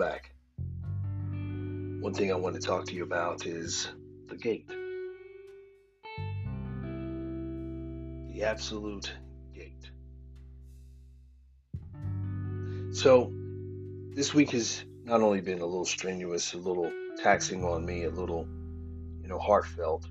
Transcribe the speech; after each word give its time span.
back. 0.00 0.32
One 2.00 2.14
thing 2.14 2.32
I 2.32 2.34
want 2.34 2.54
to 2.54 2.60
talk 2.60 2.86
to 2.86 2.94
you 2.94 3.02
about 3.02 3.44
is 3.44 3.88
the 4.28 4.36
gate. 4.36 4.66
The 8.32 8.42
absolute 8.44 9.12
gate. 9.54 9.90
So, 12.92 13.30
this 14.14 14.32
week 14.32 14.52
has 14.52 14.86
not 15.04 15.20
only 15.20 15.42
been 15.42 15.60
a 15.60 15.66
little 15.66 15.84
strenuous, 15.84 16.54
a 16.54 16.58
little 16.58 16.90
taxing 17.22 17.62
on 17.62 17.84
me, 17.84 18.04
a 18.04 18.10
little, 18.10 18.48
you 19.20 19.28
know, 19.28 19.38
heartfelt, 19.38 20.06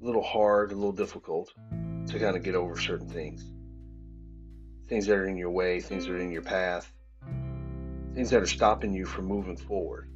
a 0.00 0.04
little 0.04 0.22
hard, 0.22 0.70
a 0.70 0.76
little 0.76 0.92
difficult 0.92 1.52
to 2.06 2.18
kind 2.20 2.36
of 2.36 2.44
get 2.44 2.54
over 2.54 2.78
certain 2.78 3.08
things. 3.08 3.44
Things 4.88 5.06
that 5.06 5.16
are 5.16 5.26
in 5.26 5.36
your 5.36 5.50
way, 5.50 5.80
things 5.80 6.06
that 6.06 6.12
are 6.12 6.20
in 6.20 6.30
your 6.30 6.42
path, 6.42 6.92
things 8.14 8.30
that 8.30 8.40
are 8.42 8.46
stopping 8.46 8.92
you 8.92 9.04
from 9.04 9.26
moving 9.26 9.56
forward. 9.56 10.08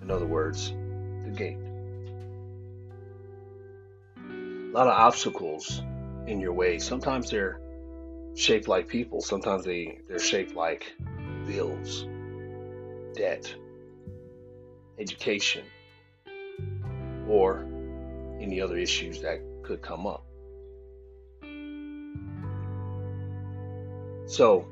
In 0.00 0.10
other 0.10 0.26
words, 0.26 0.70
the 0.70 1.32
gate. 1.34 1.58
A 4.16 4.72
lot 4.72 4.86
of 4.86 4.94
obstacles 4.94 5.82
in 6.26 6.40
your 6.40 6.52
way. 6.52 6.78
Sometimes 6.78 7.30
they're 7.30 7.60
shaped 8.34 8.68
like 8.68 8.88
people, 8.88 9.20
sometimes 9.20 9.64
they, 9.64 9.98
they're 10.08 10.18
shaped 10.18 10.54
like 10.54 10.92
bills, 11.46 12.06
debt, 13.14 13.54
education, 14.98 15.64
or 17.28 17.66
any 18.40 18.60
other 18.60 18.76
issues 18.76 19.22
that 19.22 19.40
could 19.62 19.80
come 19.80 20.06
up. 20.06 20.24
So, 24.26 24.66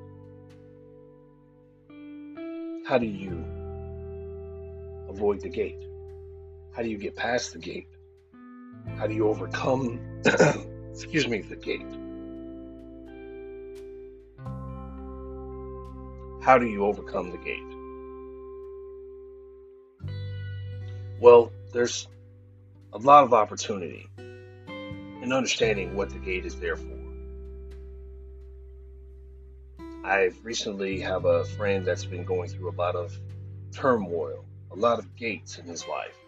how 2.84 2.98
do 2.98 3.06
you 3.06 3.42
avoid 5.08 5.40
the 5.40 5.48
gate? 5.48 5.82
How 6.72 6.82
do 6.82 6.88
you 6.88 6.98
get 6.98 7.16
past 7.16 7.54
the 7.54 7.58
gate? 7.58 7.88
How 8.98 9.06
do 9.06 9.14
you 9.14 9.26
overcome, 9.28 9.98
excuse 10.90 11.26
me, 11.26 11.40
the 11.40 11.56
gate? 11.56 11.86
How 16.44 16.58
do 16.58 16.66
you 16.66 16.84
overcome 16.84 17.30
the 17.30 17.38
gate? 17.38 17.62
Well, 21.22 21.50
there's 21.72 22.06
a 22.92 22.98
lot 22.98 23.24
of 23.24 23.32
opportunity 23.32 24.06
in 24.18 25.32
understanding 25.32 25.96
what 25.96 26.10
the 26.10 26.18
gate 26.18 26.44
is 26.44 26.56
there 26.56 26.76
for. 26.76 27.03
I 30.04 30.30
recently 30.42 31.00
have 31.00 31.24
a 31.24 31.44
friend 31.46 31.82
that's 31.82 32.04
been 32.04 32.24
going 32.24 32.50
through 32.50 32.68
a 32.68 32.76
lot 32.76 32.94
of 32.94 33.18
turmoil, 33.72 34.44
a 34.70 34.76
lot 34.76 34.98
of 34.98 35.16
gates 35.16 35.56
in 35.56 35.64
his 35.64 35.88
life. 35.88 36.18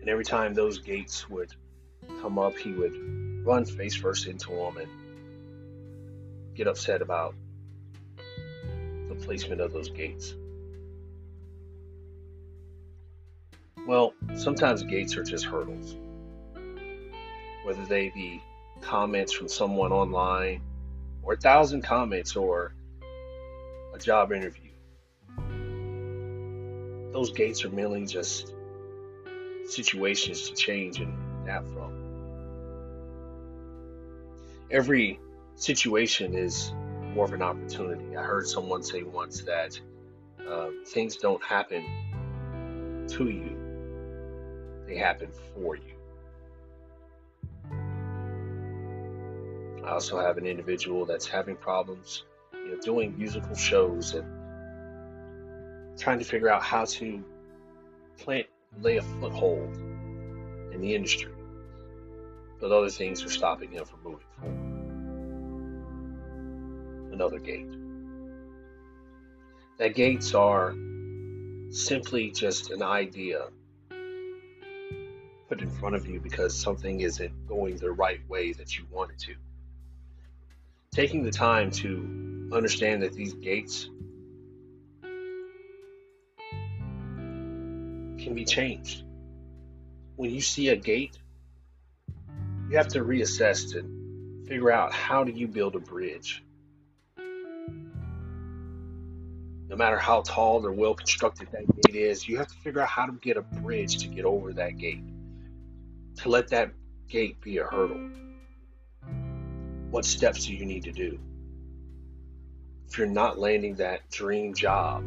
And 0.00 0.08
every 0.08 0.24
time 0.24 0.52
those 0.52 0.80
gates 0.80 1.30
would 1.30 1.54
come 2.20 2.40
up, 2.40 2.56
he 2.56 2.72
would 2.72 2.92
run 3.46 3.64
face 3.64 3.94
first 3.94 4.26
into 4.26 4.50
them 4.50 4.78
and 4.78 4.88
get 6.56 6.66
upset 6.66 7.00
about 7.00 7.36
the 8.16 9.14
placement 9.24 9.60
of 9.60 9.72
those 9.72 9.90
gates. 9.90 10.34
Well, 13.86 14.12
sometimes 14.34 14.82
gates 14.82 15.16
are 15.16 15.22
just 15.22 15.44
hurdles. 15.44 15.94
Whether 17.64 17.84
they 17.86 18.08
be 18.08 18.42
comments 18.80 19.32
from 19.32 19.48
someone 19.48 19.92
online, 19.92 20.62
or 21.22 21.34
a 21.34 21.36
thousand 21.36 21.82
comments, 21.82 22.36
or 22.36 22.74
a 23.94 23.98
job 23.98 24.32
interview. 24.32 24.70
Those 27.12 27.30
gates 27.30 27.64
are 27.64 27.70
merely 27.70 28.06
just 28.06 28.54
situations 29.66 30.48
to 30.48 30.54
change 30.54 31.00
and 31.00 31.14
adapt 31.44 31.68
from. 31.68 31.92
Every 34.70 35.20
situation 35.54 36.34
is 36.34 36.72
more 37.14 37.24
of 37.24 37.32
an 37.32 37.42
opportunity. 37.42 38.16
I 38.16 38.22
heard 38.22 38.46
someone 38.46 38.82
say 38.82 39.04
once 39.04 39.42
that 39.42 39.78
uh, 40.48 40.70
things 40.86 41.16
don't 41.16 41.42
happen 41.42 41.84
to 43.08 43.28
you, 43.28 44.84
they 44.86 44.96
happen 44.96 45.30
for 45.54 45.76
you. 45.76 45.94
I 49.84 49.90
also 49.90 50.18
have 50.18 50.38
an 50.38 50.46
individual 50.46 51.04
that's 51.04 51.26
having 51.26 51.56
problems, 51.56 52.24
you 52.54 52.70
know, 52.70 52.80
doing 52.80 53.18
musical 53.18 53.54
shows 53.54 54.14
and 54.14 54.26
trying 55.98 56.18
to 56.18 56.24
figure 56.24 56.48
out 56.48 56.62
how 56.62 56.86
to 56.86 57.22
plant, 58.18 58.46
lay 58.80 58.96
a 58.96 59.02
foothold 59.02 59.76
in 60.72 60.80
the 60.80 60.94
industry. 60.94 61.32
But 62.60 62.72
other 62.72 62.88
things 62.88 63.22
are 63.24 63.28
stopping 63.28 63.72
him 63.72 63.84
from 63.84 63.98
moving 64.02 64.26
forward. 64.40 64.58
Another 67.12 67.38
gate. 67.38 67.68
That 69.78 69.94
gates 69.94 70.32
are 70.32 70.74
simply 71.68 72.30
just 72.30 72.70
an 72.70 72.82
idea 72.82 73.48
put 75.48 75.60
in 75.60 75.68
front 75.68 75.94
of 75.94 76.06
you 76.08 76.20
because 76.20 76.56
something 76.56 77.00
isn't 77.00 77.46
going 77.46 77.76
the 77.76 77.92
right 77.92 78.26
way 78.30 78.52
that 78.54 78.78
you 78.78 78.86
want 78.90 79.10
it 79.10 79.18
to 79.18 79.34
taking 80.94 81.24
the 81.24 81.30
time 81.30 81.72
to 81.72 82.48
understand 82.52 83.02
that 83.02 83.12
these 83.12 83.34
gates 83.34 83.90
can 88.22 88.32
be 88.32 88.44
changed. 88.44 89.02
When 90.14 90.30
you 90.30 90.40
see 90.40 90.68
a 90.68 90.76
gate, 90.76 91.18
you 92.70 92.76
have 92.76 92.86
to 92.88 93.00
reassess 93.00 93.74
and 93.74 94.46
figure 94.46 94.70
out 94.70 94.92
how 94.92 95.24
do 95.24 95.32
you 95.32 95.48
build 95.48 95.74
a 95.74 95.80
bridge. 95.80 96.44
No 99.68 99.76
matter 99.76 99.98
how 99.98 100.20
tall 100.22 100.64
or 100.64 100.70
well 100.70 100.94
constructed 100.94 101.48
that 101.50 101.64
gate 101.82 101.96
is, 101.96 102.28
you 102.28 102.36
have 102.36 102.46
to 102.46 102.56
figure 102.58 102.80
out 102.80 102.88
how 102.88 103.06
to 103.06 103.12
get 103.12 103.36
a 103.36 103.42
bridge 103.42 103.98
to 103.98 104.06
get 104.06 104.24
over 104.24 104.52
that 104.52 104.78
gate. 104.78 105.02
To 106.18 106.28
let 106.28 106.50
that 106.50 106.70
gate 107.08 107.40
be 107.40 107.58
a 107.58 107.64
hurdle. 107.64 108.10
What 109.94 110.04
steps 110.04 110.46
do 110.46 110.52
you 110.52 110.66
need 110.66 110.82
to 110.82 110.90
do? 110.90 111.20
If 112.88 112.98
you're 112.98 113.06
not 113.06 113.38
landing 113.38 113.76
that 113.76 114.10
dream 114.10 114.52
job, 114.52 115.04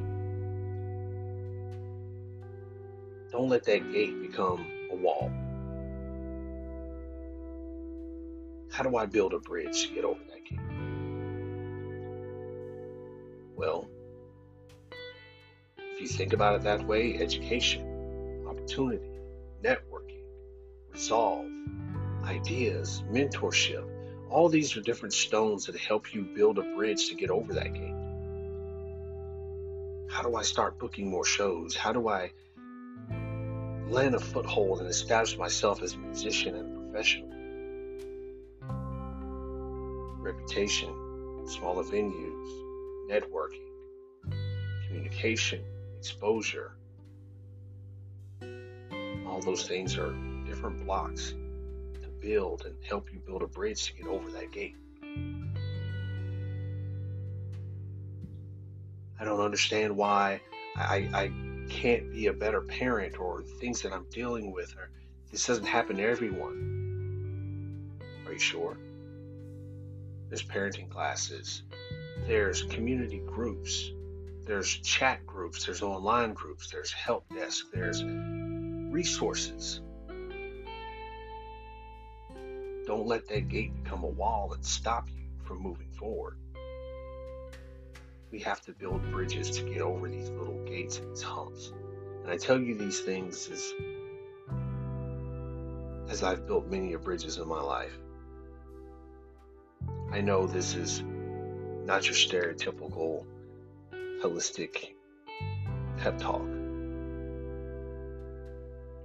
don't 3.30 3.50
let 3.50 3.66
that 3.66 3.92
gate 3.92 4.22
become 4.22 4.66
a 4.90 4.96
wall. 4.96 5.30
How 8.72 8.84
do 8.84 8.96
I 8.96 9.06
build 9.08 9.34
a 9.34 9.40
bridge 9.40 9.90
to 9.90 9.94
get 9.94 10.06
over 10.06 10.22
that 10.30 10.46
gate? 10.46 10.60
Well, 13.58 13.90
if 15.80 16.00
you 16.00 16.08
think 16.08 16.32
about 16.32 16.56
it 16.56 16.62
that 16.62 16.88
way, 16.88 17.18
education, 17.18 18.46
opportunity, 18.48 19.20
networking, 19.62 20.24
resolve, 20.94 21.46
ideas, 22.24 23.04
mentorship, 23.12 23.97
all 24.30 24.50
these 24.50 24.76
are 24.76 24.82
different 24.82 25.14
stones 25.14 25.66
that 25.66 25.78
help 25.78 26.14
you 26.14 26.22
build 26.22 26.58
a 26.58 26.64
bridge 26.76 27.10
to 27.10 27.16
get 27.16 27.30
over 27.30 27.54
that 27.54 27.74
gate. 27.74 27.96
How 30.10 30.24
do 30.24 30.36
I 30.36 30.44
start 30.44 30.80
booking 30.80 31.10
more 31.10 31.26
shows? 31.26 31.76
How 31.76 31.94
do 31.94 32.08
I 32.10 32.32
land 33.90 34.16
a 34.16 34.20
foothold 34.20 34.80
and 34.80 34.90
establish 34.90 35.38
myself 35.38 35.82
as 35.82 35.94
a 35.94 35.98
musician 35.98 36.56
and 36.56 36.76
a 36.76 36.80
professional? 36.82 37.30
Reputation, 40.20 40.94
smaller 41.48 41.84
venues, 41.84 43.10
networking, 43.10 43.70
communication, 44.88 45.64
exposure. 46.00 46.74
All 49.26 49.42
those 49.42 49.68
things 49.68 49.98
are 49.98 50.14
different 50.46 50.86
blocks 50.86 51.34
build 52.20 52.66
and 52.66 52.76
help 52.84 53.12
you 53.12 53.20
build 53.20 53.44
a 53.44 53.48
bridge 53.48 53.86
to 53.88 53.94
get 53.94 54.08
over 54.08 54.30
that 54.32 54.52
gate. 54.52 54.76
I 59.20 59.26
don't 59.26 59.42
understand 59.42 59.96
why 59.96 60.42
I, 60.76 61.10
I 61.14 61.32
can't 61.70 62.12
be 62.12 62.28
a 62.28 62.34
better 62.34 62.62
parent 62.62 63.20
or 63.20 63.42
things 63.42 63.82
that 63.82 63.92
I'm 63.92 64.06
dealing 64.12 64.52
with 64.52 64.76
or 64.78 64.90
this 65.32 65.46
doesn't 65.46 65.66
happen 65.66 65.98
to 65.98 66.04
everyone. 66.04 68.00
Are 68.26 68.34
you 68.34 68.40
sure? 68.40 68.78
There's 70.30 70.44
parenting 70.44 70.90
classes, 70.90 71.64
there's 72.26 72.64
community 72.64 73.22
groups, 73.26 73.92
there's 74.46 74.78
chat 74.80 75.26
groups, 75.26 75.66
there's 75.66 75.82
online 75.82 76.34
groups, 76.34 76.70
there's 76.70 76.92
help 76.92 77.28
desk, 77.30 77.66
there's 77.74 78.04
resources. 78.04 79.82
Don't 82.88 83.06
let 83.06 83.28
that 83.28 83.50
gate 83.50 83.84
become 83.84 84.06
a 84.06 84.08
wall 84.08 84.54
and 84.54 84.66
stop 84.66 85.10
you 85.10 85.26
from 85.44 85.62
moving 85.62 85.90
forward. 85.92 86.38
we 88.32 88.40
have 88.40 88.62
to 88.62 88.72
build 88.72 89.02
bridges 89.12 89.52
to 89.52 89.64
get 89.64 89.82
over 89.82 90.08
these 90.08 90.30
little 90.30 90.64
gates 90.66 90.98
and 91.00 91.12
these 91.12 91.22
humps. 91.22 91.74
And 92.24 92.32
I 92.32 92.38
tell 92.38 92.58
you 92.58 92.76
these 92.76 93.02
things 93.02 93.50
as, 93.50 93.74
as 96.10 96.24
I've 96.24 96.48
built 96.48 96.68
many 96.68 96.96
bridges 96.96 97.38
in 97.38 97.48
my 97.48 97.62
life. 97.62 97.98
I 100.12 100.22
know 100.22 100.48
this 100.48 100.76
is 100.76 101.04
not 101.86 102.06
your 102.06 102.16
stereotypical 102.16 103.26
holistic 104.22 104.94
pep 105.98 106.18
talk, 106.18 106.48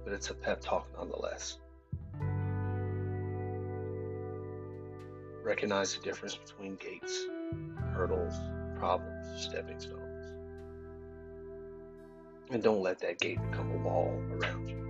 but 0.05 0.13
it's 0.13 0.29
a 0.29 0.33
pep 0.33 0.61
talk 0.61 0.87
nonetheless. 0.97 1.57
Recognize 5.43 5.95
the 5.95 6.01
difference 6.01 6.35
between 6.35 6.77
gates, 6.77 7.25
hurdles, 7.93 8.33
problems, 8.79 9.27
stepping 9.43 9.77
stones. 9.77 9.99
And 12.49 12.63
don't 12.63 12.81
let 12.81 12.99
that 12.99 13.19
gate 13.19 13.39
become 13.51 13.71
a 13.71 13.77
wall 13.77 14.21
around 14.31 14.69
you. 14.69 14.83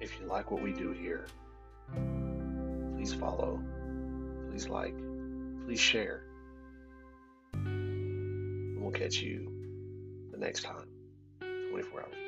If 0.00 0.20
you 0.20 0.26
like 0.26 0.50
what 0.50 0.62
we 0.62 0.72
do 0.72 0.92
here, 0.92 1.24
please 2.96 3.14
follow, 3.14 3.58
please 4.50 4.68
like, 4.68 4.94
please 5.64 5.80
share. 5.80 6.24
And 7.54 8.78
we'll 8.82 8.92
catch 8.92 9.22
you 9.22 9.50
the 10.32 10.38
next 10.38 10.64
time. 10.64 10.88
24 11.40 12.02
hours. 12.02 12.23